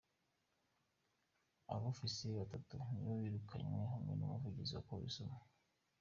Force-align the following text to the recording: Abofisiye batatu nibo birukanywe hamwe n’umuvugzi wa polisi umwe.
Abofisiye 1.73 2.33
batatu 2.39 2.73
nibo 2.93 3.11
birukanywe 3.21 3.81
hamwe 3.93 4.13
n’umuvugzi 4.15 4.71
wa 4.73 4.85
polisi 4.89 5.17
umwe. 5.25 5.43